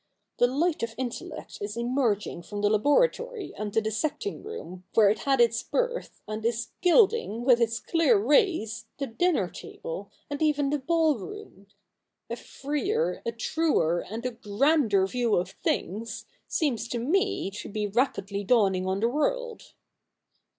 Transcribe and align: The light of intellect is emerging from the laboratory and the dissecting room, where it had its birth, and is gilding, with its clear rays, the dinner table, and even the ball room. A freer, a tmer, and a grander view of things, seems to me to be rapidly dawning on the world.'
The 0.39 0.47
light 0.47 0.81
of 0.81 0.95
intellect 0.97 1.59
is 1.61 1.77
emerging 1.77 2.41
from 2.41 2.61
the 2.61 2.71
laboratory 2.71 3.53
and 3.55 3.71
the 3.71 3.83
dissecting 3.83 4.41
room, 4.41 4.83
where 4.95 5.11
it 5.11 5.19
had 5.29 5.39
its 5.39 5.61
birth, 5.61 6.23
and 6.27 6.43
is 6.43 6.69
gilding, 6.81 7.45
with 7.45 7.61
its 7.61 7.79
clear 7.79 8.17
rays, 8.17 8.87
the 8.97 9.05
dinner 9.05 9.47
table, 9.47 10.09
and 10.27 10.41
even 10.41 10.71
the 10.71 10.79
ball 10.79 11.19
room. 11.19 11.67
A 12.31 12.35
freer, 12.35 13.21
a 13.27 13.31
tmer, 13.31 14.03
and 14.09 14.25
a 14.25 14.31
grander 14.31 15.05
view 15.05 15.35
of 15.35 15.51
things, 15.51 16.25
seems 16.47 16.87
to 16.87 16.97
me 16.97 17.51
to 17.51 17.69
be 17.69 17.85
rapidly 17.85 18.43
dawning 18.43 18.87
on 18.87 19.01
the 19.01 19.07
world.' 19.07 19.73